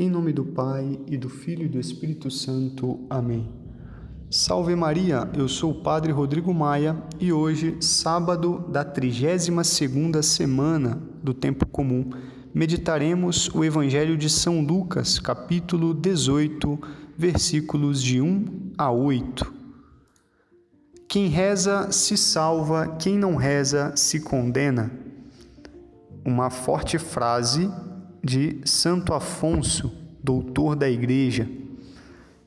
[0.00, 3.00] Em nome do Pai e do Filho e do Espírito Santo.
[3.10, 3.48] Amém.
[4.30, 11.34] Salve Maria, eu sou o Padre Rodrigo Maia e hoje, sábado da 32ª semana do
[11.34, 12.10] tempo comum,
[12.54, 16.78] meditaremos o Evangelho de São Lucas, capítulo 18,
[17.16, 19.52] versículos de 1 a 8.
[21.08, 24.92] Quem reza se salva, quem não reza se condena.
[26.24, 27.68] Uma forte frase
[28.22, 29.92] de Santo Afonso,
[30.22, 31.48] doutor da Igreja.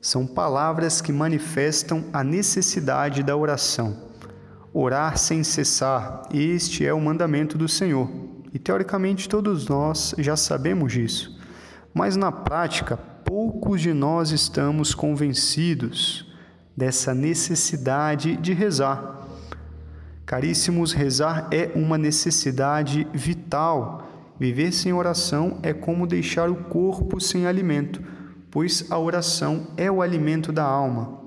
[0.00, 4.10] São palavras que manifestam a necessidade da oração.
[4.72, 8.10] Orar sem cessar, este é o mandamento do Senhor.
[8.52, 11.38] E teoricamente todos nós já sabemos disso.
[11.94, 16.30] Mas na prática, poucos de nós estamos convencidos
[16.76, 19.28] dessa necessidade de rezar.
[20.24, 24.08] Caríssimos, rezar é uma necessidade vital
[24.38, 28.02] Viver sem oração é como deixar o corpo sem alimento,
[28.50, 31.20] pois a oração é o alimento da alma.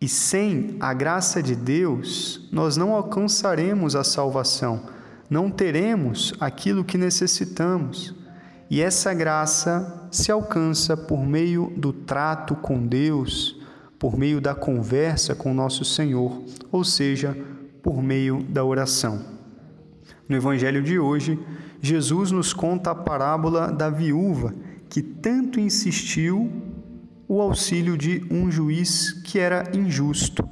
[0.00, 4.82] E sem a graça de Deus, nós não alcançaremos a salvação,
[5.30, 8.14] não teremos aquilo que necessitamos.
[8.68, 13.58] E essa graça se alcança por meio do trato com Deus,
[13.98, 17.34] por meio da conversa com nosso Senhor, ou seja,
[17.82, 19.33] por meio da oração.
[20.28, 21.38] No Evangelho de hoje,
[21.82, 24.54] Jesus nos conta a parábola da viúva
[24.88, 26.50] que tanto insistiu
[27.28, 30.48] o auxílio de um juiz que era injusto.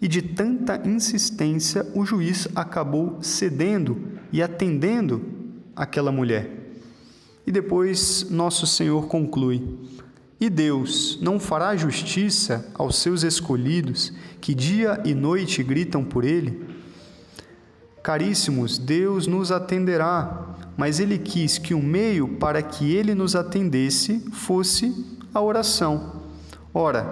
[0.00, 4.00] E de tanta insistência, o juiz acabou cedendo
[4.32, 5.22] e atendendo
[5.76, 6.50] aquela mulher.
[7.46, 9.62] E depois nosso Senhor conclui:
[10.40, 16.71] E Deus não fará justiça aos seus escolhidos que dia e noite gritam por ele?
[18.02, 24.18] Caríssimos, Deus nos atenderá, mas Ele quis que o meio para que Ele nos atendesse
[24.32, 24.92] fosse
[25.32, 26.22] a oração.
[26.74, 27.04] Ora,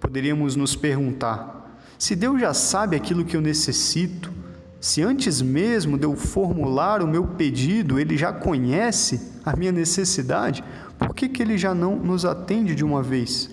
[0.00, 4.32] poderíamos nos perguntar: se Deus já sabe aquilo que eu necessito,
[4.80, 10.64] se antes mesmo de eu formular o meu pedido, Ele já conhece a minha necessidade,
[10.98, 13.50] por que, que Ele já não nos atende de uma vez?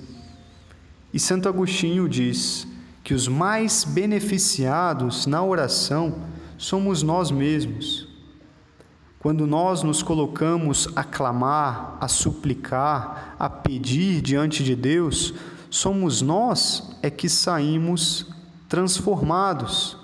[1.13, 2.67] E Santo Agostinho diz
[3.03, 6.15] que os mais beneficiados na oração
[6.63, 8.07] somos nós mesmos.
[9.19, 15.33] Quando nós nos colocamos a clamar, a suplicar, a pedir diante de Deus,
[15.69, 18.27] somos nós é que saímos
[18.69, 19.97] transformados.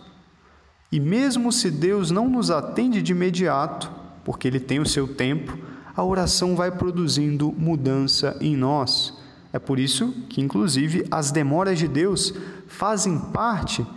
[0.92, 3.90] E mesmo se Deus não nos atende de imediato,
[4.26, 5.58] porque Ele tem o seu tempo,
[5.96, 9.18] a oração vai produzindo mudança em nós.
[9.54, 12.34] É por isso que, inclusive, as demoras de Deus
[12.68, 13.88] fazem parte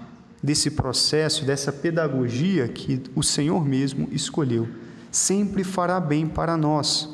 [0.42, 4.68] desse processo, dessa pedagogia que o Senhor mesmo escolheu.
[5.10, 7.08] Sempre fará bem para nós.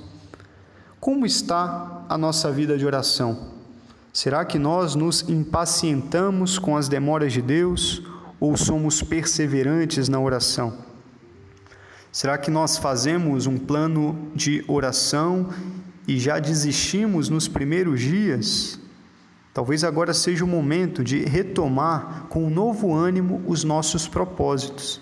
[0.99, 3.53] Como está a nossa vida de oração?
[4.13, 8.03] Será que nós nos impacientamos com as demoras de Deus
[8.41, 10.79] ou somos perseverantes na oração?
[12.11, 15.51] Será que nós fazemos um plano de oração
[16.07, 18.81] e já desistimos nos primeiros dias?
[19.59, 25.01] Talvez agora seja o momento de retomar com um novo ânimo os nossos propósitos.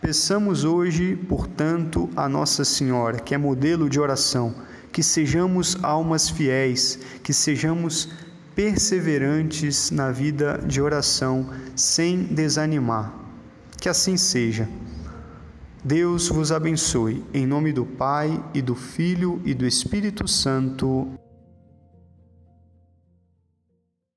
[0.00, 4.54] Peçamos hoje, portanto, a Nossa Senhora, que é modelo de oração,
[4.90, 8.08] que sejamos almas fiéis, que sejamos
[8.54, 13.12] perseverantes na vida de oração, sem desanimar.
[13.78, 14.66] Que assim seja.
[15.84, 17.22] Deus vos abençoe.
[17.34, 21.10] Em nome do Pai e do Filho e do Espírito Santo.